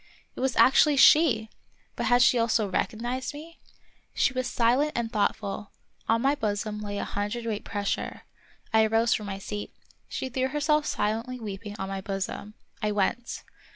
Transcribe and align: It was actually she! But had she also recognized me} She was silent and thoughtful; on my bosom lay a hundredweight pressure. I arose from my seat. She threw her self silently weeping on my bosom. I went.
It 0.35 0.39
was 0.39 0.55
actually 0.55 0.97
she! 0.97 1.47
But 1.95 2.07
had 2.07 2.23
she 2.23 2.39
also 2.39 2.67
recognized 2.67 3.35
me} 3.35 3.59
She 4.15 4.33
was 4.33 4.47
silent 4.47 4.93
and 4.95 5.11
thoughtful; 5.11 5.69
on 6.09 6.23
my 6.23 6.33
bosom 6.33 6.79
lay 6.79 6.97
a 6.97 7.03
hundredweight 7.03 7.63
pressure. 7.65 8.23
I 8.73 8.83
arose 8.87 9.13
from 9.13 9.27
my 9.27 9.37
seat. 9.37 9.75
She 10.07 10.27
threw 10.27 10.47
her 10.47 10.59
self 10.59 10.87
silently 10.87 11.39
weeping 11.39 11.75
on 11.77 11.87
my 11.89 12.01
bosom. 12.01 12.55
I 12.81 12.91
went. 12.91 13.43